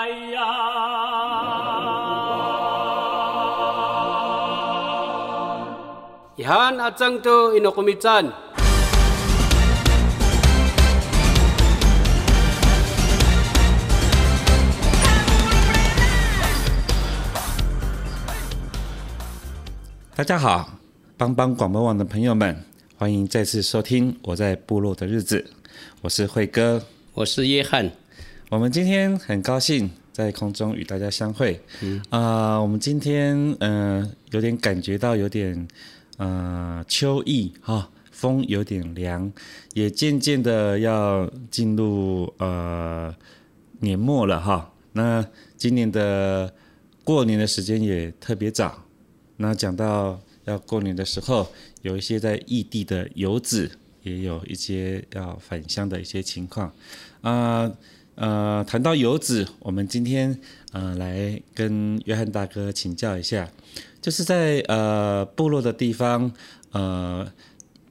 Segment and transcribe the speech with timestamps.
[0.00, 0.06] 大
[20.24, 20.70] 家好，
[21.18, 22.64] 帮帮广播网的朋友们。
[22.96, 25.38] 欢迎再次收听《我在部落的日子》，
[26.00, 27.99] 我是慧哥，我是约翰。
[28.50, 31.60] 我们今天很高兴在空中与大家相会。
[31.82, 35.68] 嗯啊、呃，我们今天嗯、呃、有点感觉到有点
[36.16, 39.32] 呃秋意哈、哦，风有点凉，
[39.72, 43.14] 也渐渐的要进入呃
[43.78, 44.66] 年末了哈、哦。
[44.94, 45.24] 那
[45.56, 46.52] 今年的
[47.04, 48.82] 过年的时间也特别早。
[49.36, 51.46] 那讲到要过年的时候。
[51.82, 53.70] 有一些在异地的游子，
[54.02, 56.68] 也有一些要返乡的一些情况。
[57.22, 57.76] 啊、呃，
[58.20, 60.38] 呃，谈到游子，我们今天
[60.72, 63.50] 呃来跟约翰大哥请教一下，
[64.02, 66.30] 就是在呃部落的地方，
[66.72, 67.26] 呃，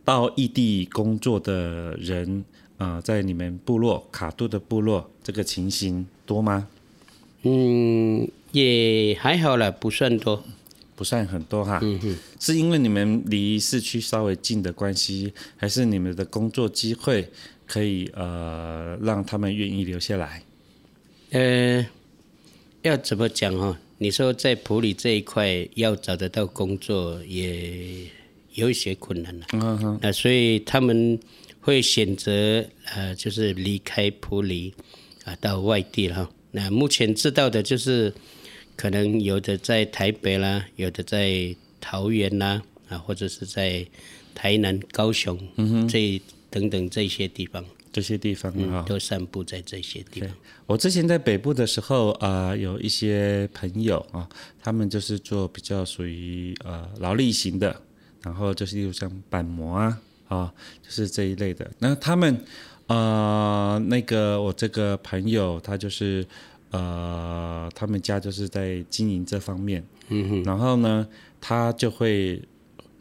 [0.06, 2.46] 到异地工作的人，
[2.78, 6.68] 呃，在你们部落卡杜的部落，这个情形多吗？
[7.42, 10.44] 嗯，也还好了，不算多。
[10.96, 17.32] 不算很多哈，嗯哼，是因为你们离市区稍微近的关系，还是你们的工作机会
[17.70, 20.44] 可以呃让他们愿意留下来？
[21.30, 21.86] 呃，
[22.82, 23.78] 要怎么讲哈？
[24.00, 28.08] 你说在普里这一块要找得到工作也
[28.56, 31.20] 有一些困难了，嗯哼，那所以他们
[31.62, 32.66] 会选择
[32.96, 34.74] 呃就是离开普里
[35.24, 36.30] 啊到外地了。
[36.52, 38.12] 那目前知道的就是。
[38.80, 43.86] 可能有的在台北啦，有的在桃园啦，啊，或者是在
[44.34, 50.30] 台南、高雄，嗯哼，这等等这些地方，这些地方啊、嗯，都散布在这些地方。
[50.66, 54.28] 我之前在北部的时候啊、呃，有一些朋友啊，
[54.62, 57.82] 他们就是做比较属于呃劳力型的，
[58.22, 61.70] 然后就是例如像板模啊，啊，就是这一类的。
[61.80, 62.44] 那他们
[62.88, 66.26] 呃，那个我这个朋友他就是。
[66.72, 71.08] 呃，他们家就是在经营这方面，嗯哼，然后呢，
[71.42, 72.40] 他就会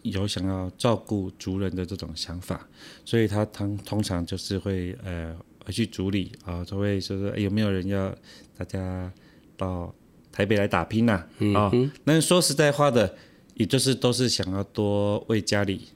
[0.02, 2.66] 有想要照顾族人的这种想法，
[3.04, 8.14] 所以他通通常就是会呃回去族里啊，他会说说、欸、有没有人要
[8.56, 9.12] 大家
[9.56, 9.94] 到
[10.32, 11.16] 台北来打拼呐、啊？
[11.16, 13.16] 啊、嗯哦，那说实在话的，
[13.54, 15.88] 也就是都是想要多为家里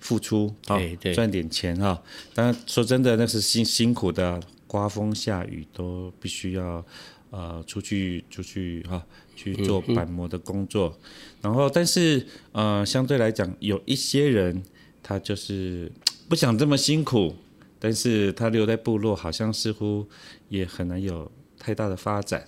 [0.00, 0.78] 付出啊，
[1.14, 2.02] 赚点钱哈、哦。
[2.34, 6.84] 当然说真的，那是辛辛苦的，刮风下雨都必须要。
[7.34, 9.06] 呃，出去出去哈、啊，
[9.42, 11.02] 去做板模的工作，嗯、
[11.42, 14.62] 然后但是呃，相对来讲，有一些人
[15.02, 15.90] 他就是
[16.28, 17.34] 不想这么辛苦，
[17.80, 20.06] 但是他留在部落，好像似乎
[20.48, 22.44] 也很难有太大的发展。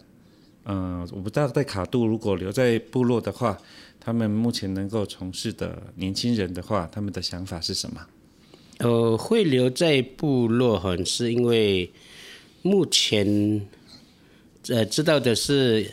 [0.67, 3.59] 嗯、呃，我不知道在卡杜如果留在部落的话，
[3.99, 8.01] 他们目前能够从事的年轻人的话，他们的想法是什么？
[8.79, 11.91] 呃，会留在部落，很是因为
[12.63, 13.67] 目前。
[14.67, 15.93] 呃，知道的是，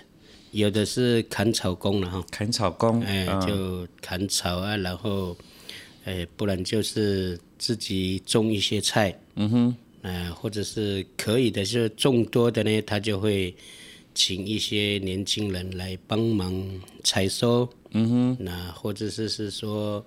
[0.52, 5.36] 有的是砍草工了哈，砍草工，哎、呃，就砍草啊，然后，
[6.04, 13.54] 哎，不然就是自己种一些菜，嗯哼，呃，或者是可以的，就种多的呢，他就会
[14.14, 16.54] 请一些年轻人来帮忙
[17.04, 20.06] 采收，嗯哼，那或者是是说，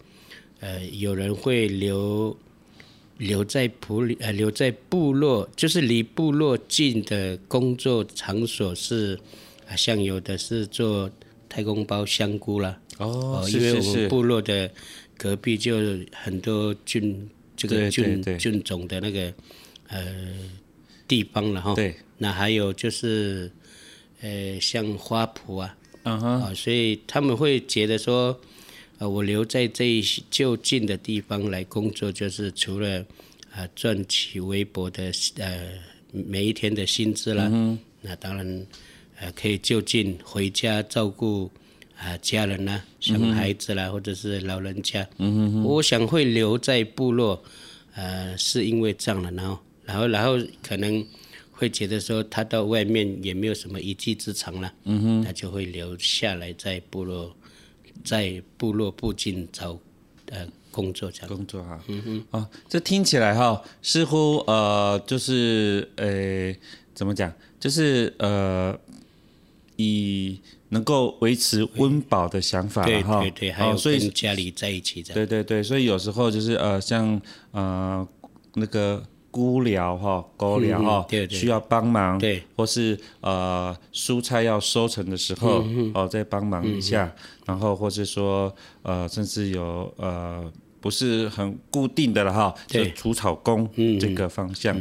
[0.61, 2.37] 呃，有人会留。
[3.16, 9.17] 留在普里，呃，留在部落，就是离部落近的工作场所是，
[9.69, 11.11] 啊，像有的是做
[11.49, 14.70] 太空包香菇啦，哦，呃、因为我们部落的
[15.16, 15.76] 隔壁就
[16.12, 19.32] 很多菌，这个菌菌种的那个
[19.88, 20.05] 呃
[21.06, 21.75] 地方了哈。
[21.75, 21.94] 对。
[22.19, 23.50] 那还有就是，
[24.20, 28.40] 呃，像花圃啊，嗯哼，啊，所以他们会觉得说。
[28.99, 30.00] 呃，我留在这一
[30.31, 33.05] 就近的地方来工作，就是除了
[33.50, 35.69] 啊赚取微薄的呃
[36.12, 38.66] 每一天的薪资啦，嗯，那当然
[39.20, 41.50] 呃可以就近回家照顾
[41.96, 45.06] 啊家人啦，像孩子啦，嗯，或者是老人家。
[45.19, 47.43] 嗯哼，我想会留在部落，
[47.94, 51.05] 呃，是因为这样的，然后然后然后可能
[51.52, 57.34] 会觉得说他到外面也没有什么一技之长了，嗯哼，他就会留下来在部落，
[58.02, 59.78] 在部落附近找
[60.31, 61.28] 呃工作这样。
[61.28, 66.52] 工作哈，嗯哼，哦，这听起来哈，似乎呃就是呃
[66.93, 68.76] 怎么讲，就是呃
[69.76, 75.03] 以能够维持温饱的想法对对对，还有跟家里在一起。
[75.03, 77.21] 对对对，所以有时候就是呃像
[77.53, 78.06] 呃
[78.55, 79.03] 那个。
[79.35, 90.49] 菇疗哈，菇疗哈，需要帮忙，对，或是呃蔬菜要收成的时候，嗯、哦再帮忙一下，嗯、然后或是说呃甚至有呃
[90.81, 93.69] 不是很固定的了哈，就除草工
[93.99, 94.81] 这个方向。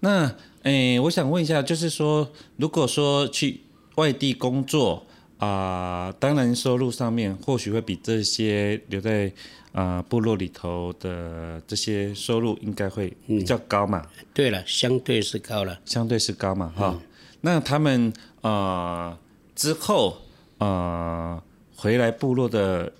[0.00, 0.28] 那
[0.64, 3.60] 诶，我想问一下，就是说如果说去
[3.96, 5.06] 外地工作
[5.38, 9.32] 啊、呃，当然收入上面或许会比这些留在。
[9.72, 14.06] 啊、呃，部落里头的这些收入应该会比较高嘛？
[14.20, 17.00] 嗯、对了，相对是高了，相对是高嘛，哈、嗯。
[17.40, 18.12] 那他们
[18.42, 19.18] 啊、呃、
[19.54, 20.18] 之后
[20.58, 21.42] 啊、呃、
[21.74, 22.92] 回来部落的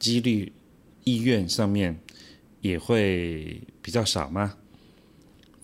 [0.00, 0.52] 几率
[1.04, 1.96] 意愿上面
[2.60, 4.56] 也会比较少吗？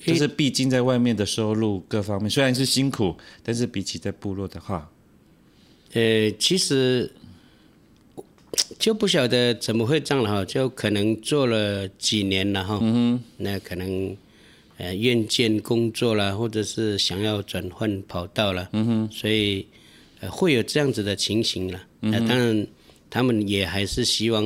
[0.07, 4.91] 就是毕竟在外面的收入各方面虽然是辛苦，但是比起在部落的话，
[5.93, 7.11] 呃，其实。
[8.79, 12.81] 就不晓得怎么会这样了哈，就可能做了几年了哈，
[13.37, 14.17] 那可能
[14.79, 19.67] 呃厌倦工作了，或者是想要转换跑道了，嗯、哼所以
[20.21, 21.83] 呃会有这样子的情形了。
[22.01, 22.67] 那、嗯呃、当然
[23.11, 24.43] 他们也还是希望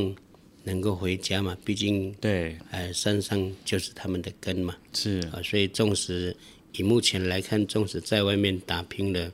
[0.70, 6.36] 能够回家嘛，毕竟对，呃山上就是他们的根嘛，是啊、呃，所以纵使
[6.76, 9.32] 以目前来看，纵使在外面打拼了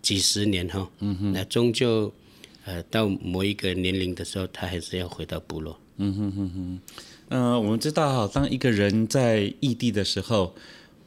[0.00, 2.12] 几十年哈，嗯哼那终究。
[2.68, 5.78] 呃，到某一个年龄的时候，他还是要回到部落。
[5.98, 6.80] 嗯哼哼哼，
[7.28, 10.52] 嗯、呃，我们知道哈，当一个人在异地的时候，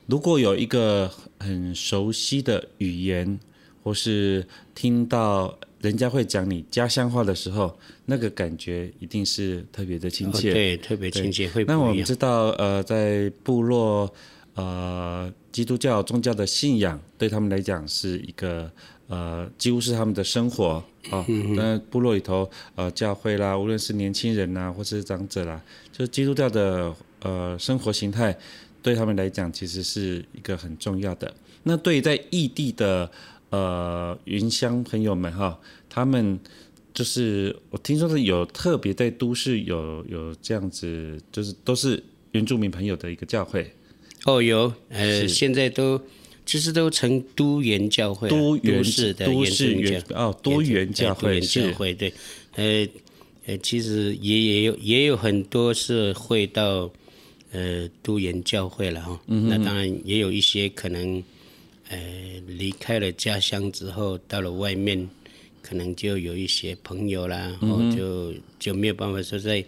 [0.05, 3.37] 如果有一个很熟悉的语言，
[3.83, 10.51] 或是听到人家会讲你家乡话的时候，那个感觉一定是特别的亲切。
[10.51, 11.49] 哦、对，特别亲切。
[11.49, 14.13] 会那我们知道，呃，在部落，
[14.55, 18.71] 呃，基督教宗教的信仰对他们来讲是一个。
[19.09, 20.73] 呃，几乎是他们的生活
[21.09, 21.25] 啊。
[21.55, 25.59] 那、哦、部落里头，呃，教会啦，无论是年轻人呐，或是长者啦，
[25.91, 28.37] 就是基督教的呃生活形态，
[28.83, 31.33] 对他们来讲，其实是一个很重要的。
[31.63, 33.09] 那对于在异地的
[33.49, 35.57] 呃云乡朋友们哈、哦，
[35.89, 36.39] 他们
[36.93, 43.71] 就是我听说是有特别在都市有有这样子，就是都是原住民朋友的一个教会。
[44.25, 46.01] 哦，有，呃，现在都。
[46.45, 52.11] 其实都成都元教会，都元市的都市元哦，都元教会教会对，
[52.55, 52.87] 呃
[53.45, 56.89] 呃，其实也也有也有很多是会到
[57.51, 61.21] 呃都元教会了哈，嗯、那当然也有一些可能
[61.89, 65.07] 呃离开了家乡之后，到了外面，
[65.61, 69.63] 可能就有一些朋友啦，然后、嗯、就就没有办法说在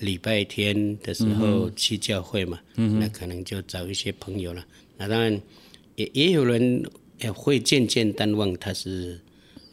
[0.00, 4.64] 礼拜天的时候去教会嘛，嗯、那可能就找一些朋友了，
[4.98, 5.40] 那当然。
[5.96, 6.82] 也也有人
[7.18, 9.20] 也会渐渐淡忘他是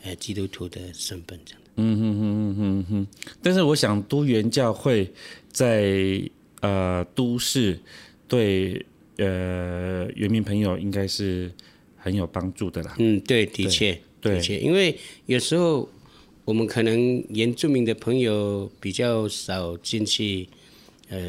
[0.04, 1.70] 呃基督徒的身份这样的。
[1.78, 3.08] 嗯哼哼哼哼哼。
[3.42, 5.10] 但是我想都元教会
[5.50, 6.22] 在
[6.60, 7.80] 呃都市
[8.28, 8.86] 对
[9.18, 11.50] 呃原民朋友应该是
[11.98, 12.96] 很有帮助的啦。
[13.00, 15.90] 嗯，对，的确，的确，因为有时候
[16.46, 20.48] 我们可能原住民的朋友比较少进去
[21.10, 21.20] 呃。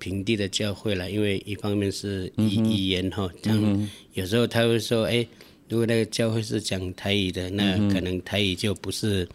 [0.00, 5.26] 平地的教会了，因为一方面是语语言哈，这样有时候他会说，哎，
[5.68, 9.28] 如果那个教会是讲台语的，那可能台语就不是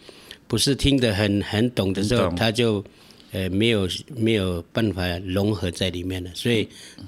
[0.48, 2.82] 不是听得很很懂的时候，他就
[3.34, 6.32] 呃没有没有办法融合在里面了。
[6.34, 6.66] 所以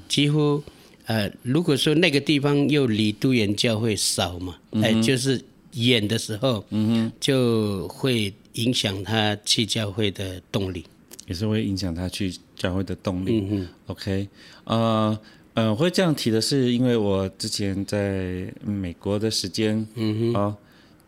[0.09, 0.61] 几乎
[1.05, 5.41] 呃，如果说那个地方又离都元教会少嘛，哎，就是
[5.73, 10.85] 远的时候，嗯就会影响他去教会的动力。
[11.27, 13.39] 也是会影响他去教会的动力。
[13.39, 14.27] 嗯哼 OK，
[14.65, 15.19] 呃
[15.55, 20.57] 呃，会这样提的是，因为我之前在美国的时间，嗯哼，啊、呃，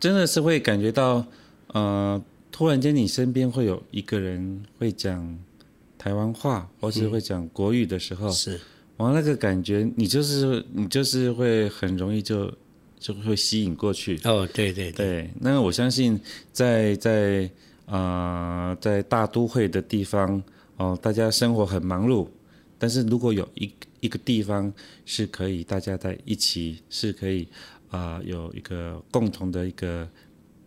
[0.00, 1.24] 真的是会感觉到，
[1.68, 5.38] 呃，突然间你身边会有一个人会讲
[5.96, 8.60] 台湾话，或是会讲国语的时候，是，
[8.98, 12.52] 完那个感觉，你就是你就是会很容易就
[13.00, 14.20] 就会吸引过去。
[14.24, 16.20] 哦，对对对，对，那我相信
[16.52, 17.50] 在在。
[17.90, 20.36] 啊、呃，在大都会的地方，
[20.76, 22.28] 哦、呃，大家生活很忙碌，
[22.76, 24.70] 但是如果有一一个地方
[25.06, 27.48] 是可以大家在一起，是可以
[27.88, 30.02] 啊、呃，有一个共同的一个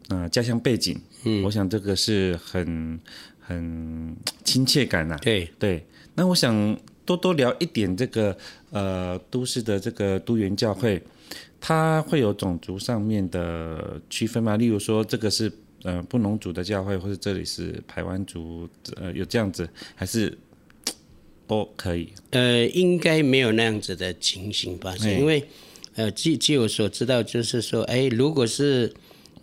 [0.08, 3.00] 啊、呃、家乡背景，嗯，我想这个是很
[3.40, 5.20] 很亲切感呐、啊。
[5.22, 5.86] 对对，
[6.16, 8.36] 那我想多多聊一点这个
[8.72, 11.02] 呃都市的这个都元教会，
[11.60, 14.58] 它会有种族上面的区分吗？
[14.58, 15.52] 例如说这个是
[15.84, 20.38] 呃布农族的教会，或者这里是排湾族，呃有这样子，还是
[21.48, 22.10] 都可以？
[22.30, 24.96] 呃，应该没有那样子的情形吧？
[24.96, 25.44] 是因为
[25.96, 28.94] 呃，据据我所知道，就是说，哎，如果是，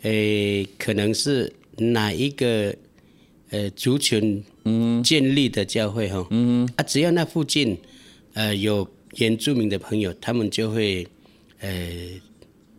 [0.01, 2.75] 哎，可能是哪一个
[3.51, 4.43] 呃族群
[5.03, 6.27] 建立的教会哈，
[6.77, 7.77] 啊，只要那附近
[8.35, 11.07] 呃有原住民的朋友，他们就会
[11.61, 11.71] 呃，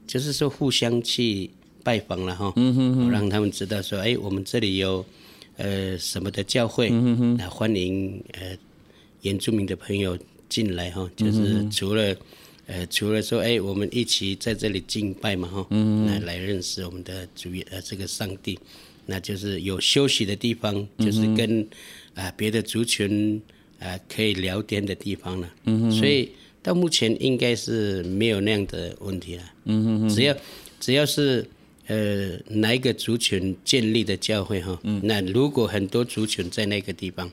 [0.08, 1.50] 就是说互相去
[1.84, 5.06] 拜访了哈，嗯哼哼，让他们知道说，哎，我们这里有
[5.58, 8.58] 呃什么的教会，嗯，欢迎呃
[9.22, 12.16] 原住民的朋友进来哈，就是除了。
[12.72, 15.68] 呃，除了说，哎，我们一起在这里敬拜嘛，哈，
[16.06, 18.60] 来来认识我们的主呃这个上帝，
[19.10, 21.62] 那就是有休息的地方，嗯、就是跟
[22.14, 23.42] 啊、呃、别的族群
[23.80, 26.30] 啊、呃、可以聊天的地方了，嗯，所以
[26.62, 30.36] 到目前应该是没有那样的问题了，嗯哼，只要
[30.80, 31.44] 只要是
[31.88, 37.28] 呃哪一个族群建立的教会哈，嗯，那如果很多族群在那个地方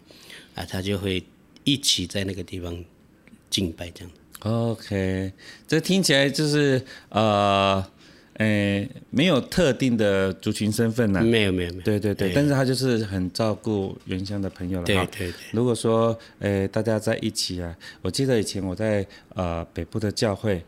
[0.55, 1.23] 啊，他就会
[1.65, 2.83] 一起在那个地方
[3.51, 4.11] 敬拜这样。
[4.41, 5.33] OK，
[5.67, 7.85] 这听起来就是呃，
[8.39, 11.23] 诶，没有特定的族群身份呢、啊？
[11.23, 11.83] 没有，没有，没有。
[11.83, 14.85] 对对对，但是他就是很照顾原乡的朋友了。
[14.85, 15.33] 对对对。
[15.53, 20.63] 如果说，诶，大家在一起啊，我记得以前我在呃北部的教会，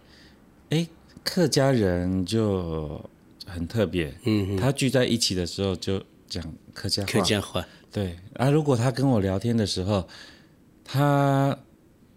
[0.70, 0.88] 诶，
[1.22, 2.98] 客家人就
[3.44, 7.12] 很特别，嗯，他聚在一起的时候就讲客家话。
[7.12, 7.66] 客家话。
[7.92, 10.08] 对啊，如果他跟我聊天的时候，
[10.84, 11.58] 他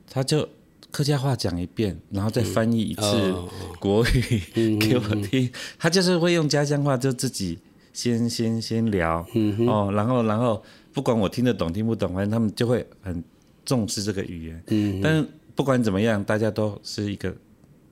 [0.09, 0.47] 他就。
[0.91, 3.33] 客家话讲一遍，然后再翻译一次
[3.79, 5.49] 国语给我听。
[5.79, 7.57] 他就是会用家乡话，就自己
[7.93, 13.23] 先先先聊嗯哦，然后然后不管我听得懂听不懂，反正他们就会很
[13.63, 14.63] 重视这个语言。
[14.67, 17.33] 嗯但是不管怎么样，大家都是一个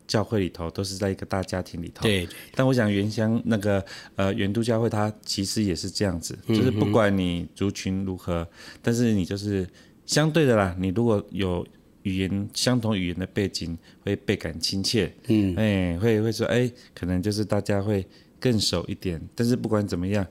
[0.05, 2.03] 教会里头，都是在一个大家庭里头。
[2.03, 2.27] 对。
[2.53, 3.83] 但我想原乡那个
[4.17, 8.45] 呃原都教会，它其实也是这样子，就是不管你族群如何，
[8.81, 9.65] 但是你就是
[10.05, 10.75] 相对的啦。
[10.77, 11.65] 你如果有。
[12.03, 18.05] 语言相同语言的背景会倍感亲切，嗯，哎，会会说，哎，可能就是大家会
[18.39, 19.21] 更熟一点。
[19.35, 20.25] 但是不管怎么样，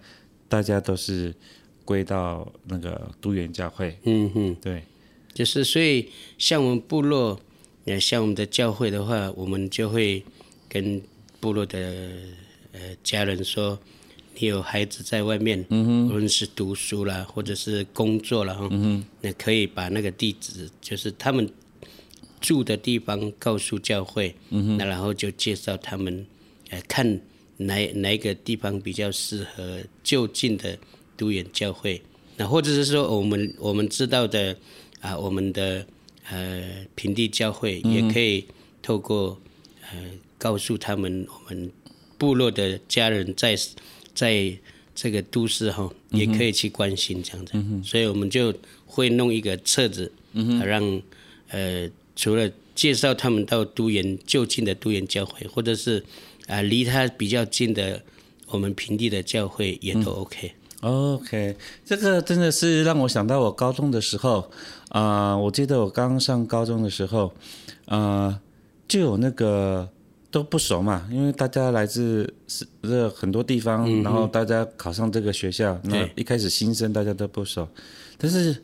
[0.49, 1.35] 大家都是
[1.85, 4.83] 归到那个都元教会，嗯哼，对，
[5.35, 6.09] 就是所以
[6.39, 7.39] 像我们部落，
[7.85, 10.25] 呃，像我们的教会的话，我们就会
[10.69, 11.01] 跟
[11.41, 11.79] 部落的
[12.73, 13.79] 呃家人说，
[14.39, 21.49] 你有孩子在外面，无论是读书啦，或者是工作了，嗯，那可以把那个地址，就是他们。
[22.41, 26.25] 住的地方告诉教会，嗯，那然后就介绍他们，
[26.71, 27.21] 呃，看
[27.57, 30.79] 哪哪一个地方比较适合就近的
[31.17, 32.01] 读研教会，
[32.37, 34.57] 那或者是说我们我们知道的
[35.01, 35.85] 啊，我们的
[36.31, 38.47] 呃平地教会也可以
[38.81, 39.37] 透过
[39.91, 39.99] 呃
[40.39, 41.69] 告诉他们，我们
[42.17, 43.59] 部落的家人在
[44.19, 44.59] 在
[44.95, 48.53] 这个都市哈，也可以去关心这样子，嗯，所以我们就
[48.87, 51.03] 会弄一个册子，嗯，让
[51.51, 51.89] 呃。
[52.21, 56.05] 除了介绍他们到都园就近的都园教会，或者是
[56.49, 58.03] 啊离他比较近的
[58.49, 60.53] 我们平地的教会也都 OK。
[60.83, 64.51] 嗯、OK，这个真的是让我想到我高中的时候
[64.89, 67.33] 啊、呃，我记得我刚上高中的时候
[67.87, 68.41] 啊、呃，
[68.89, 69.89] 就有那个
[70.31, 77.69] 都不熟嘛，因为大家来自是这很多地方，嗯、然后大家考上这个学校，那一开始新生大家都不熟，
[78.17, 78.63] 但是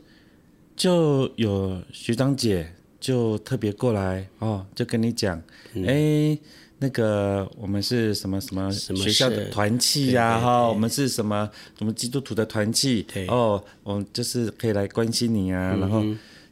[0.75, 2.71] 就有学长姐。
[2.97, 5.39] 就特别过来哦，就跟你讲，
[5.85, 6.35] 哎、
[6.79, 10.39] 那个我们是什么什么学校的团契呀？
[10.39, 13.05] 哈，我们是什么什么基督徒的团契？
[13.27, 15.73] 哦，我们就是可以来关心你啊。
[15.75, 16.03] 嗯、然后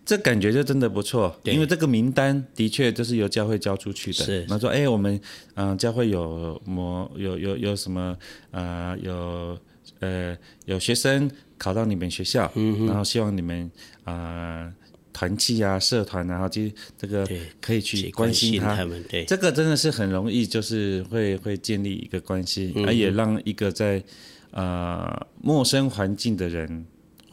[0.05, 4.25] 这感觉就真的不错，因为这个名单的确就是由教会交出去的。
[4.25, 5.19] 是，然后说，哎、欸，我们
[5.55, 8.17] 嗯、呃，教会有么有有有什么
[8.51, 8.97] 啊、呃？
[9.01, 9.57] 有
[9.99, 13.69] 呃有学生考到你们学校，嗯、然后希望你们
[14.03, 14.13] 啊。
[14.13, 14.73] 呃
[15.15, 16.63] 团契啊，社团啊，就
[16.97, 17.23] 这个
[17.61, 18.75] 可以去关心他。
[18.75, 24.03] 他们对，这个真的是很容易，就是会会建立一个关系，而、嗯、也让一个在
[24.49, 26.83] 呃陌生环境的人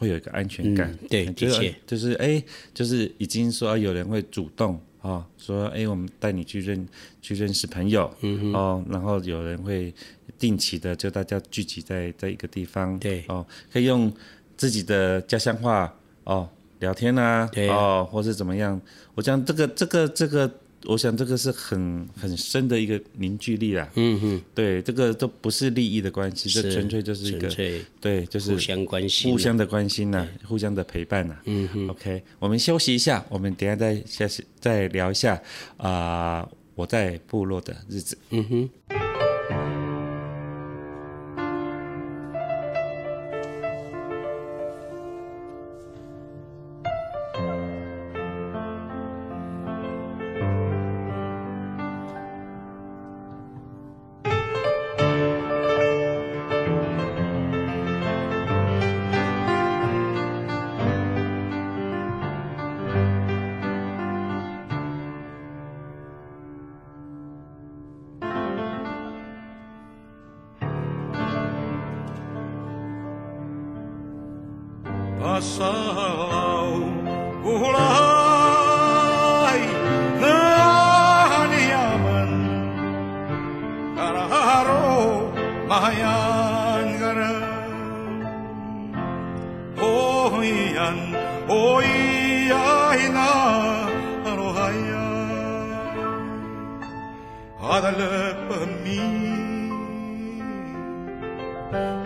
[0.01, 0.91] 会有一个安全感。
[0.91, 2.43] 嗯、对，的确，就是哎，
[2.73, 6.87] 就是已经说有人会主动啊、哦，说哎，我们带你去认
[7.21, 9.93] 去认识朋友，嗯哦，然后有人会
[10.39, 14.11] 定期的就大家聚集在在一个地方，对哦，可以用
[14.57, 16.49] 自己的家乡话哦。
[16.81, 18.81] 聊天啊，对啊，哦，或是怎么样？
[19.13, 20.51] 我讲这个、这个、这个
[20.85, 23.89] 我想这个是很很深的一个凝聚力啦。
[23.95, 27.49] 嗯哼，对，这个都不是利益的关系，这纯粹就是一个
[27.99, 31.37] 对，就是互相关心，互相的关心呐，互相的陪伴呐。
[31.45, 34.27] 嗯哼，OK，我们休息一下，我们等下再下
[34.59, 35.41] 再聊一下
[35.77, 38.17] 啊，我在部落的日子。
[38.31, 39.00] 嗯哼。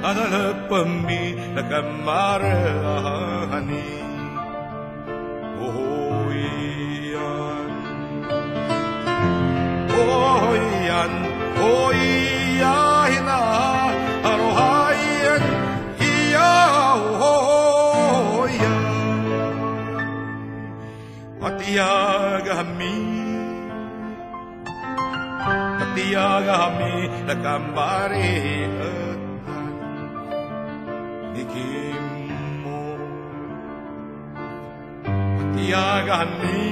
[0.10, 1.22] analapammi
[1.57, 2.53] lakammare
[2.93, 3.86] ahani
[5.65, 7.72] ohoyan
[10.01, 11.13] ohoyan
[11.74, 13.39] oyahina
[14.31, 15.43] arohayan
[16.10, 17.65] iyahoyan
[21.41, 22.95] patiyagami
[25.79, 26.93] patiyagami
[27.27, 28.29] lakambare
[28.86, 29.05] ahani
[31.52, 32.06] tingin
[32.64, 32.82] mo
[35.38, 36.64] Patiyagami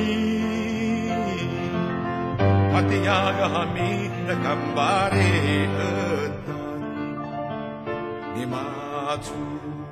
[2.73, 3.91] Patiyagami
[4.25, 5.67] Nakambari
[8.33, 9.82] Ni Matsuo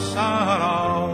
[0.00, 1.11] sahara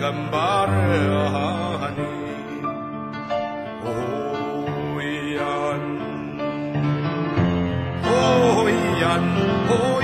[0.00, 0.68] gambar
[1.80, 2.12] hani
[3.80, 5.00] oh
[5.36, 5.84] yan
[8.04, 8.68] oh
[9.00, 9.26] yan
[9.72, 9.98] oh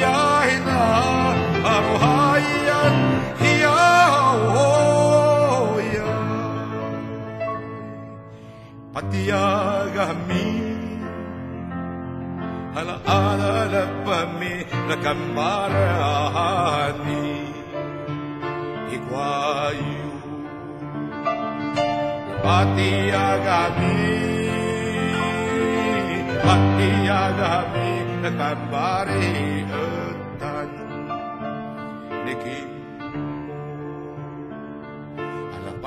[0.00, 0.16] ya
[0.48, 0.84] ala
[1.60, 2.96] aruhayan
[3.44, 3.80] ya
[4.56, 6.12] oh ya
[8.96, 10.48] patiyaga mi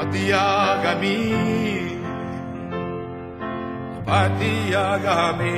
[0.02, 1.18] patiagami
[4.06, 5.54] patiagami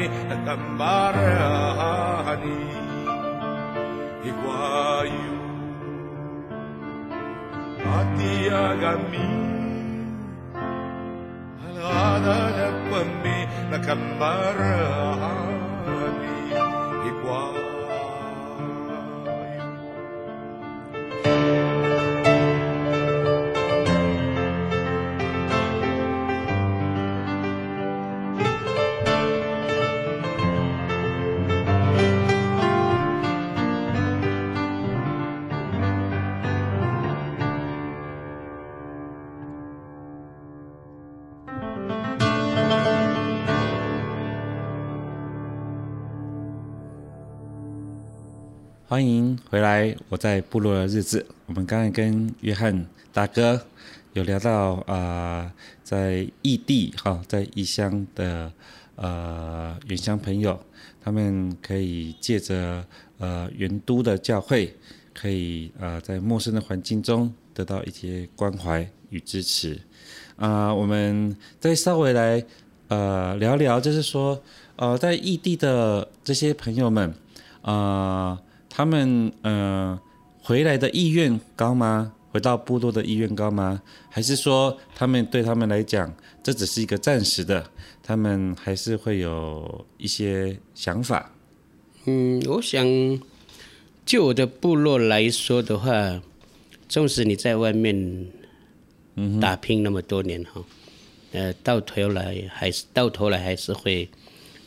[0.45, 2.59] tambarahani
[4.23, 5.35] iguayu
[7.83, 9.27] patiagami
[11.83, 13.37] Sana nagpambi
[13.71, 16.31] na kambarahani
[17.11, 17.62] Igual
[48.93, 51.25] 欢迎回来，我在部落的日子。
[51.47, 53.59] 我们刚才跟约翰大哥
[54.13, 55.51] 有聊到啊、
[55.83, 58.53] 在异地哈，在异乡的
[58.95, 60.63] 呃远乡朋友，
[61.03, 62.85] 他们可以借着
[63.17, 64.75] 呃元都的教会，
[65.11, 69.81] 可以呃在陌生的环境中得到一些关怀与支持。
[70.35, 72.45] 啊、我们再稍微来
[72.89, 74.39] 呃聊聊，就是说
[74.75, 77.11] 呃在异地的这些朋友们
[77.63, 78.39] 啊、
[78.75, 79.99] 他们呃
[80.41, 82.11] 回来的意愿高吗？
[82.31, 83.79] 回到部落的意愿高吗？
[84.09, 87.69] 还是说他们对他们来讲，这只是一个暂时的？
[88.01, 91.31] 他们还是会有一些想法？
[92.05, 92.83] 嗯，我想
[94.03, 96.19] 就我的部落来说的话，
[96.89, 98.25] 纵使你在外面
[99.39, 100.63] 打拼那么多年哈，
[101.33, 104.09] 嗯、呃，到头来还是到头来还是会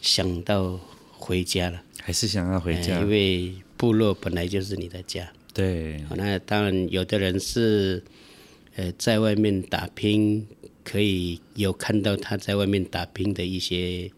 [0.01, 0.79] 想到
[1.11, 5.32] 回家了，还是想要回家，呃、因为部落本来就是你的家。
[5.52, 8.02] 对，那当然，有的人是，
[8.74, 10.46] 呃，在外面打拼，
[10.84, 14.10] 可以有看到他在外面打拼的一些，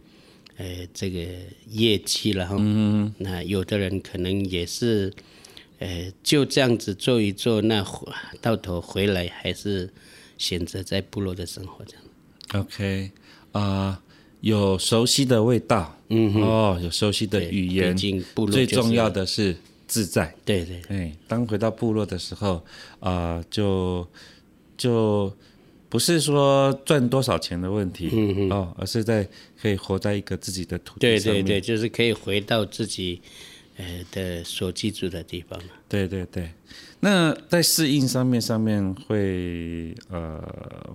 [0.56, 1.24] 呃，这个
[1.68, 2.56] 业绩了哈。
[2.58, 3.14] 嗯。
[3.18, 5.12] 那有的人可能也是，
[5.78, 7.86] 呃，就这样子做一做，那
[8.40, 9.88] 到头回来还是
[10.36, 12.04] 选择在部落的生活这样。
[12.64, 13.12] OK，
[13.52, 14.02] 啊、呃，
[14.40, 17.96] 有熟悉的味道，嗯，哦，有熟悉的语言，
[18.50, 19.56] 最重要的是。
[19.90, 22.56] 自在，对对，哎，当回到部落的时候，
[23.00, 24.06] 啊、呃，就
[24.76, 25.32] 就
[25.88, 29.26] 不是说赚多少钱的问题，嗯嗯，哦，而是在
[29.58, 33.18] 可以活在一个自己的土地上面，对对对，就是可以回到自己
[33.78, 35.58] 呃的所居住的地方。
[35.88, 36.50] 对对对，
[37.00, 40.38] 那在适应上面上面会呃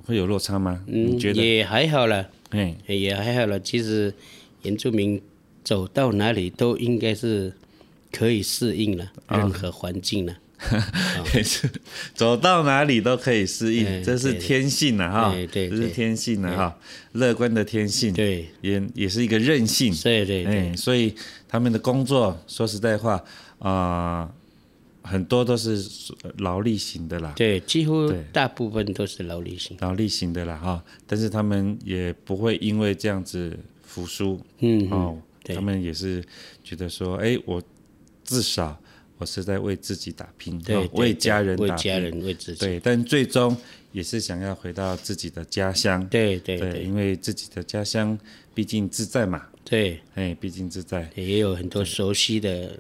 [0.06, 0.80] 会有落差吗？
[0.86, 1.42] 嗯，你觉得？
[1.44, 3.60] 也还好了，哎，也还好了。
[3.60, 4.13] 其实
[4.62, 5.22] 原住民
[5.63, 7.54] 走到哪里都应该是。
[8.16, 10.38] 可以适应了任何环境了，
[11.34, 11.68] 也是
[12.13, 16.78] 走到哪里都可以适应，这是天性了哈，对对，这是天性了哈，
[17.13, 20.44] 乐观的天性，对，也也是一个韧性，对对。
[20.44, 21.16] 对，所以
[21.48, 23.20] 他们的工作说实在话
[23.58, 24.32] 啊，
[25.04, 25.80] 很多都是
[26.39, 36.24] 劳力型的啦，对，几乎大部分都是劳力型，劳力型的啦哈，但是他们也不会因为这样子服输，嗯哦，他们也是
[36.63, 37.62] 觉得说，哎我。
[38.26, 38.82] 至少
[39.18, 43.56] 我是在为自己打拼，对，为家人打拼，为家人为自己，对，但最终
[43.92, 48.18] 也是想要回到自己的家乡，对对对，对，因为自己的家乡
[48.54, 52.80] 毕竟自在嘛，对，哎，毕竟自在，也有很多熟悉的，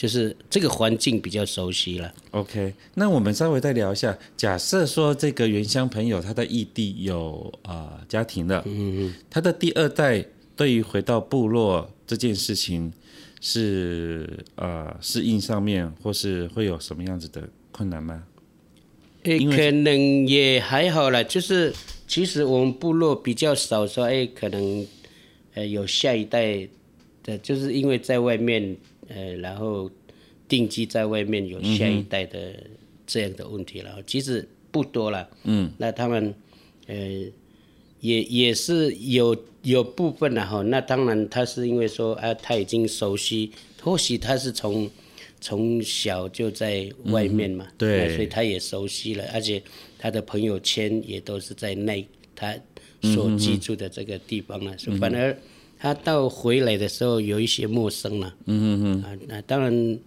[0.00, 2.10] 就是这个环境比较熟悉了。
[2.30, 10.24] OK，那我们稍微再聊一下，假设说这个原乡朋友他在异地有啊、呃、家庭了，嗯嗯，他的第二代
[10.56, 12.90] 对于回到部落这件事情。
[13.42, 18.22] 是呃适应上面，或是会有什么样子的困难吗？
[19.22, 21.72] 诶，可能也还好啦，就是
[22.06, 24.86] 其实我们部落比较少说，哎，可能
[25.54, 26.68] 呃有下一代
[27.22, 28.76] 的，就是因为在外面
[29.14, 29.90] 呃，然后
[30.48, 32.54] 定居在外面有下一代的
[33.06, 35.28] 这样的问题了，嗯、其实不多了。
[35.44, 36.34] 嗯，那他们
[36.86, 36.96] 呃。
[38.02, 44.88] 也也是有有部分的哈，那当然他是因为说啊，他已经熟悉，或许他是从
[45.38, 49.62] 从小就在外面嘛，嗯、对，所以他也熟悉了，而且
[49.98, 52.02] 他的朋友圈也都是在那
[52.34, 52.56] 他
[53.02, 55.36] 所居住的这个地方了，所以反而
[55.80, 59.98] 他到回来的时候有一些陌生了，嗯嗯嗯，啊，那当然，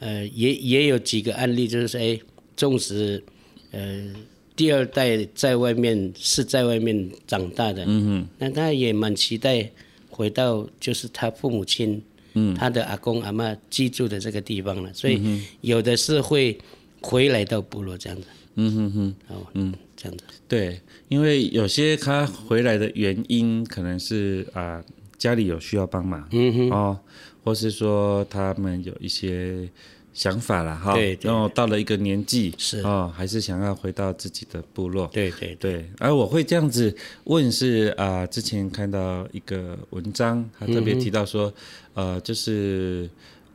[0.00, 2.18] 呃，也也有几个案例，就是说，哎，
[2.56, 3.22] 纵使，
[3.70, 4.12] 呃。
[4.56, 9.70] 第二代在外面是在外面长大的，嗯哼，那他也蛮期待
[10.10, 12.02] 回到就是他父母亲，
[12.34, 16.58] 嗯，他的阿公阿妈居住的这个地方了，所以有的是会
[17.00, 24.84] 回来到部落这样子，嗯哼哼，哦，嗯，这样子，对，因为有些他回来的原因可能是啊、呃、
[25.20, 26.98] 家里有需要帮忙，嗯哼，哦，
[27.44, 29.68] 或是说他们有一些。
[30.12, 32.80] 想法了哈，对然后到了一个年纪，是。
[32.80, 35.06] 哦，还是想要回到自己的部落。
[35.12, 41.46] 对对对，而我会这样子问是啊、呃，之前看到一个文章，他特别提到说，
[41.94, 43.08] 嗯、呃，就是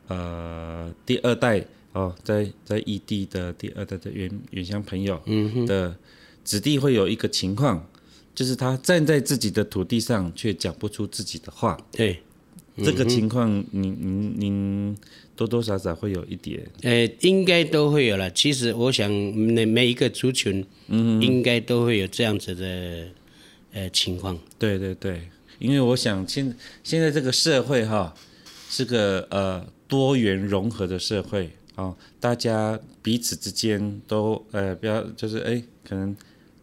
[0.08, 5.20] 呃第二代哦，在在异地的第二代的原原乡朋友
[5.66, 5.94] 的
[6.42, 7.86] 子弟会有一个情况，
[8.36, 11.76] 就是他站在自己的土地上，却讲不出自己的话。
[11.90, 12.20] 对。
[12.84, 14.96] 这个情况，您您您
[15.34, 16.62] 多多少少会有一点。
[16.82, 18.30] 呃，应该都会有了。
[18.30, 23.08] 其实我想，每每一个族群，嗯，应该都会有这样子的
[23.72, 24.38] 呃情况。
[24.58, 25.22] 对对对，
[25.58, 28.14] 因为我想现现在这个社会哈，
[28.68, 36.14] 是个呃多元融合的社会啊，大家彼此之间都呃不要就是哎，可能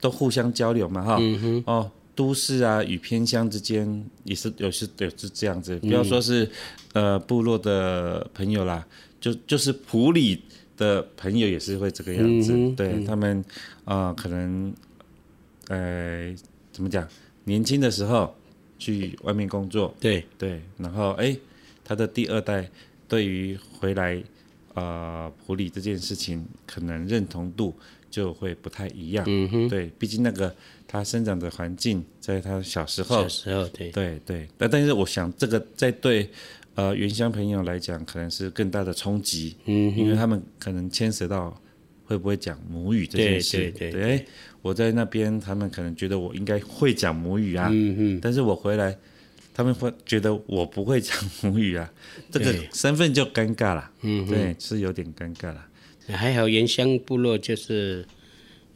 [0.04, 1.90] 都互相交流嘛哈，嗯，哦。
[2.16, 6.48] 都市啊与偏乡之间也是有是有是这样子，不要说是
[6.94, 8.86] 呃部落的朋友啦，
[9.20, 10.44] 就就是普里
[10.78, 13.44] 的朋友也是会这个样子，嗯、对、嗯、他们
[13.84, 14.72] 啊、呃，可能
[15.70, 16.36] 呃，
[16.72, 17.08] 怎么讲？
[17.46, 18.36] 年轻的时候
[18.78, 21.36] 去外面工作，对对，然后哎，
[21.84, 22.70] 他的第二代
[23.08, 24.18] 对于回来
[24.76, 27.74] 啊、呃、普里这件事情，可能认同度
[28.14, 29.26] 就会不太一样。
[29.28, 30.56] 嗯哼，对，毕竟那个
[30.88, 33.90] 他生长的环境，在他小时候，小时候对。
[33.90, 36.30] 对对，但但是我想这个在对。
[36.76, 41.56] 呃，原乡朋友来讲，可能是更大的冲击，嗯，因为他们可能牵涉到
[42.04, 43.58] 会不会讲母语这件事。
[43.58, 44.26] 对对对，对，
[44.64, 48.98] 我在那边，他们可能觉得我应该会讲母语啊，嗯嗯，但是我回来，
[49.54, 51.94] 他们会觉得我不会讲母语啊，
[52.32, 55.64] 这个身份就尴尬了，嗯，对，是有点尴尬了。
[56.08, 58.06] 还好原乡部落就是，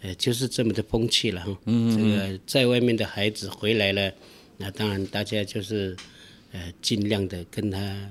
[0.02, 4.12] 呃，就是这么的风气了哈，嗯，这个在外面的孩子回来了，
[4.58, 5.96] 那当然大家就是。
[6.54, 8.10] 呃，尽量的跟他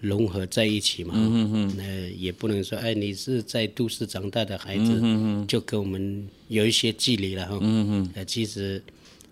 [0.00, 1.14] 融合在一起嘛。
[1.16, 7.56] 嗯嗯那、呃、也不能说，哎，你是在都市长大的孩子，嗯就跟我们有一些距离了哈。
[7.62, 8.10] 嗯嗯。
[8.16, 8.82] 呃，其实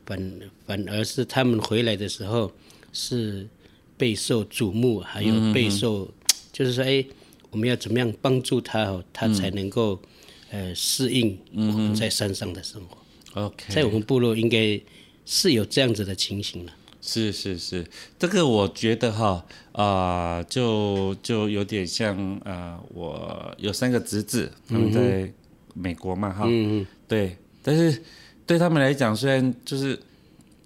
[0.06, 2.50] 反反而是他们回来的时候
[2.92, 3.44] 是
[3.96, 6.12] 备受瞩目，还有备受，嗯、
[6.52, 7.04] 就是说，哎，
[7.50, 10.00] 我们要怎么样帮助他哦，他才能够、
[10.50, 13.42] 嗯、呃适应我们在山上的生活。
[13.42, 13.72] OK。
[13.72, 14.80] 在我们部落应该
[15.24, 16.72] 是有这样子的情形了。
[17.00, 17.86] 是是是，
[18.18, 25.32] 这个我觉得哈啊、呃，就就有点像啊、呃，我有三个侄子，他们在
[25.74, 28.02] 美国嘛哈，嗯、对，但是
[28.44, 29.98] 对他们来讲，虽然就是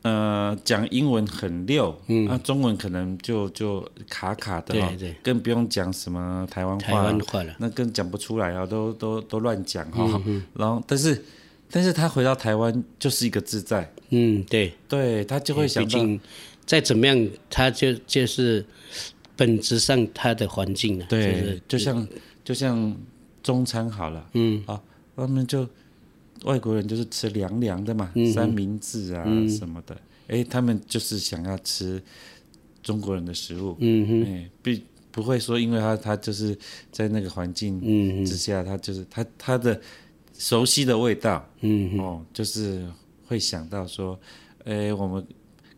[0.03, 11.23] 呃讲英文很溜，嗯，那中文可能就就卡卡的哈，对对，更不用讲什么台湾话，台湾话了，那更讲不出来啊，都都都乱讲哈，嗯、然后但是。
[11.75, 16.01] 但是他回到台湾就是一个自在，嗯，对，对他就会想到，
[16.67, 18.63] 再怎么样，他就就是
[19.35, 22.09] 本质上他的环境了，对，就是、就像
[22.45, 22.97] 就像
[23.43, 24.79] 中餐好了，嗯，啊，
[25.17, 25.67] 他们就
[26.45, 29.97] 外国人就是吃凉凉的嘛，嗯、三明治啊、嗯、什么的，
[30.29, 32.03] 哎，他们就是想要吃
[32.83, 34.71] 中国人的食物，嗯哼，哎，不
[35.11, 36.57] 不会说因为他他就是
[36.91, 37.81] 在那个环境
[38.25, 39.81] 之下，嗯、他就是他他的。
[40.35, 42.85] 熟悉的味道，嗯，哦，就是
[43.27, 44.19] 会想到说，
[44.65, 45.23] 哎，我们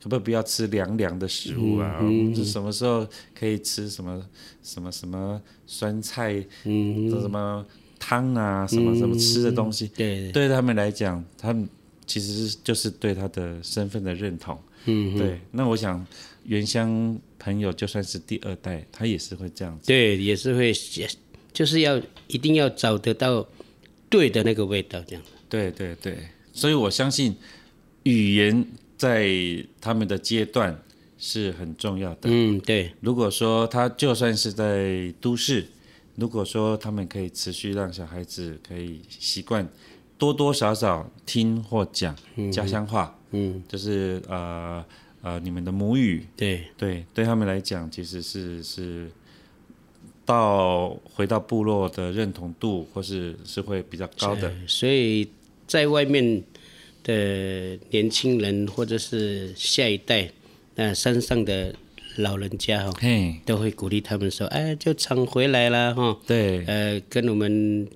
[0.01, 1.99] 可不可以不要吃凉凉的食物啊？
[2.01, 3.07] 嗯，就什么时候
[3.39, 4.25] 可以吃什么
[4.63, 7.67] 什么什么酸菜，嗯，什么
[8.07, 9.89] 汤啊，什么什么吃的东西？
[9.89, 11.67] 对，对他们来讲，他们
[12.05, 14.59] 其实就是对他的身份的认同。
[14.85, 15.41] 嗯，对。
[15.53, 16.05] 那我想，
[16.45, 19.87] 原乡朋友就算是第二代，他也是会这样子。
[19.87, 20.71] 对，也是会，
[21.53, 23.47] 就是要一定要找得到。
[24.11, 25.25] 对的那个味道，这样。
[25.49, 26.17] 对对对，
[26.53, 27.35] 所以我相信
[28.05, 28.65] 语言
[28.97, 29.27] 在
[29.81, 30.81] 他们的阶段
[31.19, 32.29] 是很重要的。
[32.31, 32.93] 嗯，对。
[33.01, 35.67] 如果说他就算是在都市，
[36.17, 39.69] 如果说他们可以持续让小孩子可以习惯
[40.17, 42.17] 多多少少听或讲
[42.53, 44.85] 家乡话，嗯，就是呃
[45.23, 49.11] 呃你们的母语，对对，对他们来讲其实是是。
[50.27, 54.51] 到回到部落的认同度，或是是会比较高的。
[54.67, 55.29] 所以
[55.67, 56.43] 在外面
[57.03, 60.31] 的年轻人，或者是下一代，
[60.77, 61.75] 那山上的
[62.17, 62.93] 老人家哈，
[63.45, 67.87] 都会鼓励他们说：“哎，就常回来了哈。”对，呃，跟我们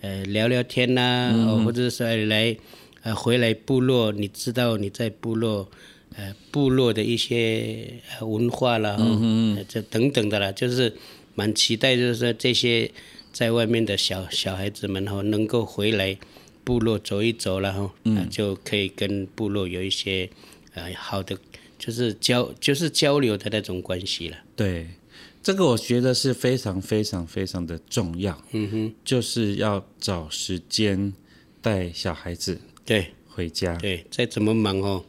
[0.00, 2.56] 呃聊聊天呐、啊嗯，或者是来
[3.02, 5.68] 呃回来部落，你知道你在部落
[6.16, 10.92] 呃部落的一些文化啦，嗯这等等的啦，就是。
[11.38, 12.90] 蛮期待，就是说这些
[13.30, 16.16] 在外面的小小孩子们哈，能够回来
[16.64, 20.30] 部落走一走了哈，嗯，就可以跟部落有一些
[20.72, 21.36] 呃好的，
[21.86, 24.36] 就是交就是交流的那种关系了。
[24.56, 24.88] 对，
[25.40, 28.42] 这个我觉得是非常非常非常的重要。
[28.50, 31.12] 嗯哼，就是要找时间
[31.62, 33.76] 带小孩子对回家。
[33.76, 35.04] 对，再怎么忙哦。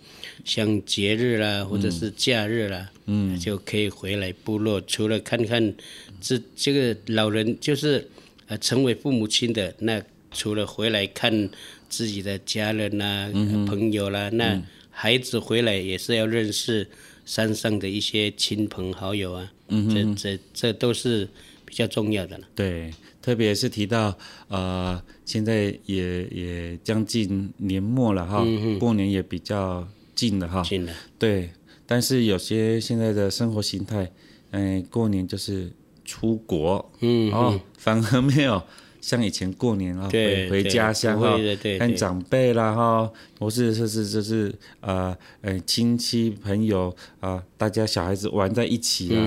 [0.45, 5.73] 像节日啦，或者是假日啦，嗯，就可以回来部落，除了看看
[6.21, 8.07] 这这个老人，就是
[8.45, 11.49] 呃成为父母亲的，那除了回来看
[11.89, 14.61] 自己的家人啦、啊嗯、朋友啦，那
[14.99, 16.89] 孩子回来也是要认识
[17.23, 21.29] 山上的一些亲朋好友啊，嗯，这这这都是
[21.65, 22.47] 比较重要的了。
[22.55, 29.87] 对，特别是提到呃，现在也也将近年末了哈、嗯，过年也比较。
[30.17, 31.51] 近了哈，近了，对，
[31.85, 34.11] 但是有些现在的生活形态，
[34.49, 35.71] 嗯，过年就是
[36.03, 38.63] 出国，嗯，哦，反而没有
[39.07, 41.39] 像以前过年啊，回回家乡哈，
[41.79, 49.23] 看长辈啦哈，或是是是就是呃呃亲戚朋友啊，大家小孩子玩在一起啊，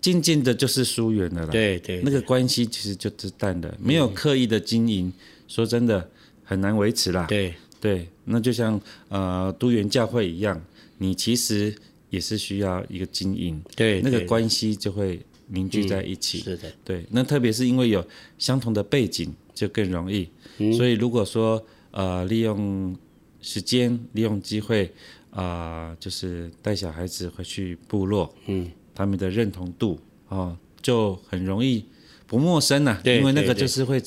[0.00, 1.48] 渐渐的就是疏远了啦。
[1.50, 5.12] 对对，那个关系其实就是淡的，没有刻意的经营，
[5.48, 6.08] 说真的
[6.44, 7.26] 很难维持啦。
[7.26, 10.64] 对对，那就像呃都元教会一样，
[10.98, 11.74] 你其实
[12.10, 15.20] 也是需要一个经营，对，那个关系就会。
[15.52, 18.04] 凝聚在一起，嗯、是的，对，那特别是因为有
[18.38, 20.28] 相同的背景，就更容易。
[20.58, 21.60] 嗯、所以如果说
[21.90, 22.96] 呃利用
[23.40, 24.92] 时间，利用机会，
[25.30, 31.84] 啊、呃，就是带小孩子回去部落，嗯，他们的认同度啊、呃，就很容易
[32.26, 34.00] 不陌生呐、因为那个就是会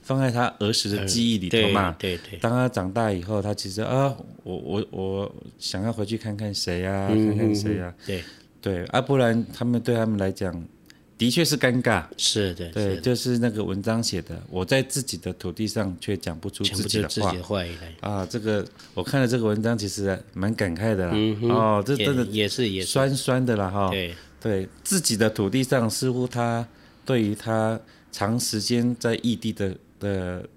[0.00, 1.94] 放在他儿时的记忆里头嘛。
[1.98, 2.38] 对对，对对。
[2.38, 7.94] 当他长大以后，他其实啊，我我我想要回去看看谁啊，嗯、看看谁啊。
[8.06, 8.22] 对
[8.62, 10.66] 对，啊，不然他们对他们来讲。
[11.18, 17.08] 的确是尴尬，是的，对，就是那个文章写的，我在自己的土地上却讲不出自己的
[17.42, 17.64] 话，
[18.00, 26.66] 啊，这个我看了这个文章，其实蛮感慨的啦，嗯、哦，这真的也是也酸酸的啦哈，对，对自己的土地上，似乎他
[27.04, 27.80] 对于他
[28.12, 30.48] 长时间在异地的的。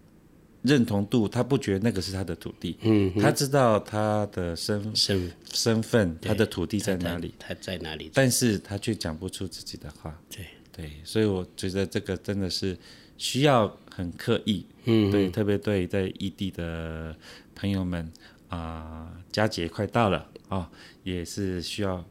[0.61, 10.45] 认同度，他不觉得那个是他的土地，嗯，他知道他的身身身份，他的土地在哪里，他，他在哪里，但是他却讲不出自己的话，对。
[10.71, 12.77] 对，所以我觉得这个真的是
[13.17, 17.13] 需要很刻意，嗯，对，特别对在异地的
[17.53, 18.09] 朋友们
[18.47, 20.67] 啊，呃，佳节快到了啊，哦，
[21.03, 22.01] 也是需要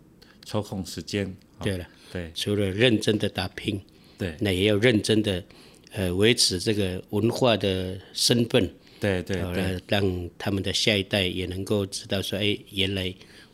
[0.44, 1.26] 抽空时间，
[1.58, 3.80] 哦，对了，对，除了认真的打拼，
[4.18, 5.42] 对，那也要认真的。
[5.92, 8.70] 呃，维持这个文化的身份，
[9.00, 13.12] 对对对，让他们的下一代也能够知道说，哎，原来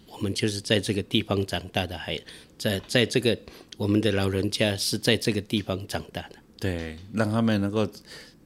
[0.08, 2.18] 我们就是在这个地方长大的，还
[2.58, 3.38] 在在这个
[3.76, 6.36] 我们的老人家是在这个地方长大的。
[6.58, 7.88] 对，让他们能够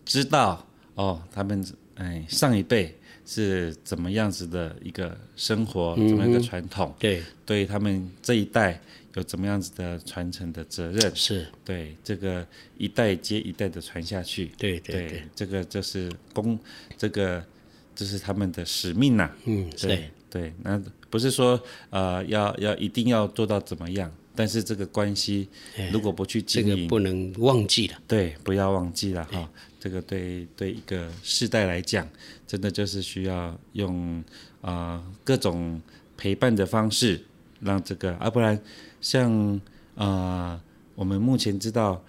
[0.04, 8.80] 知道哦，他们哎上一辈是怎么样子的一个生活，怎么样一个传统，对，对他们这一代。
[9.18, 11.14] 有怎么样子的传承的责任？
[11.14, 14.52] 是对这个一代接一代的传下去。
[14.56, 16.56] 对对对，对，这个就是公，
[16.96, 17.44] 这个
[17.96, 19.36] 这是他们的使命呐、啊。
[19.46, 25.48] 嗯，对是对，那不是说呃要要一定要做到怎么样，但是这个关系
[25.90, 27.98] 如果不去经营，这个不能忘记了。
[28.06, 29.50] 对，不要忘记了哈。
[29.80, 32.08] 这个对对一个世代来讲，
[32.46, 34.22] 真的就是需要用
[34.60, 35.80] 啊、呃、各种
[36.16, 37.20] 陪伴的方式，
[37.60, 38.56] 让这个啊不然。
[39.00, 39.32] 像
[39.94, 40.06] 啊、
[40.56, 40.60] 呃，
[40.94, 42.02] 我们目前知道，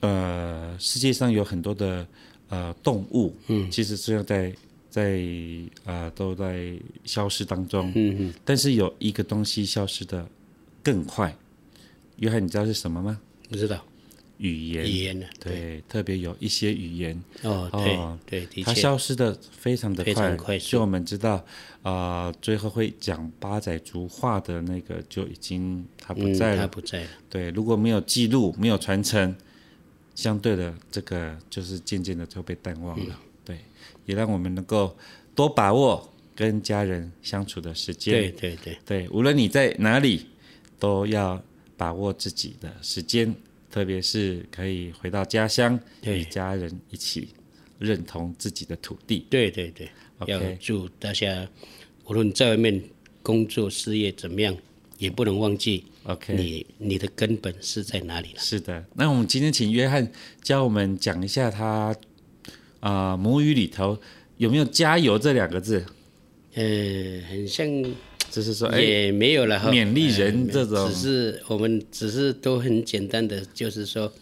[0.00, 2.06] 呃，世界上有很多的
[2.48, 4.54] 呃动物，嗯，其实是要在
[4.90, 5.20] 在
[5.84, 6.72] 啊、呃、都在
[7.04, 10.26] 消失当中，嗯嗯，但是有一个东西消失的
[10.82, 11.36] 更快，
[12.16, 13.20] 约翰，你知道是什么吗？
[13.48, 13.84] 不知道。
[14.38, 21.34] 语言，语言对，对，特别有一些语言哦，对对，它消失的非常的快，快就我们知道
[21.82, 27.08] 啊、呃，最后会讲八仔族话的那个就已经它不在了，他、嗯、不在了。
[27.28, 29.34] 对，如果没有记录，没有传承，
[30.14, 33.06] 相对的这个就是渐渐的就被淡忘了。
[33.08, 33.58] 嗯、对，
[34.06, 34.96] 也让我们能够
[35.34, 38.14] 多把握跟家人相处的时间。
[38.14, 40.26] 对对对对，无论你在哪里，
[40.78, 41.42] 都要
[41.76, 43.34] 把握自己的时间。
[43.70, 47.28] 特别是可以回到家乡，与家人一起
[47.78, 49.26] 认同自己的土地。
[49.28, 49.88] 对对对.
[50.26, 51.48] 要祝大家
[52.06, 52.82] 无论在外面
[53.22, 54.56] 工作事业怎么样，
[54.98, 55.84] 也不能忘记。
[56.04, 58.40] OK，你你的根本是在哪里了？
[58.40, 60.10] 是的，那我们今天请约翰
[60.42, 61.94] 教我们讲一下他
[62.80, 63.98] 啊、呃、母语里头
[64.38, 65.84] 有没有“加油”这两个字？
[66.54, 67.66] 呃，很像。
[68.30, 74.12] 就是说，也没有了哈，勉励人这种，只是我们只是都很简单的，就是说，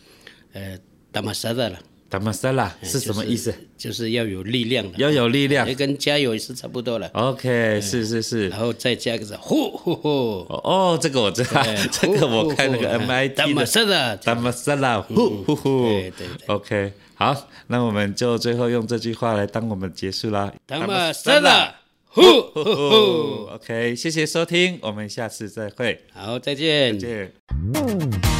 [0.53, 0.79] 呃，
[1.11, 3.53] 达玛萨拉了，达玛萨拉是什么意思？
[3.77, 7.09] 就是要有力量，要有力量，跟加油也是差不多了。
[7.13, 10.09] OK，是是是，然后再加个字呼呼呼，
[10.49, 21.75] 哦，这个我知道，这个我看那个 MIT 达玛萨拉，达玛萨拉，呼呼呼，对对，OK，好，那我们就最后用这句话来当我们结束啦，达玛萨拉。
[22.17, 26.01] 呼呼呼，OK，谢谢收听，我们下次再会。
[26.15, 26.99] 好，再见。
[26.99, 28.36] 再见。